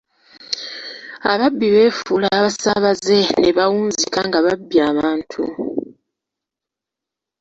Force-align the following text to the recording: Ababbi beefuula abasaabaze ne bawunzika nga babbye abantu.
Ababbi 1.31 1.67
beefuula 1.75 2.27
abasaabaze 2.37 3.19
ne 3.39 3.49
bawunzika 3.57 4.19
nga 4.27 4.39
babbye 4.45 4.79
abantu. 4.91 5.41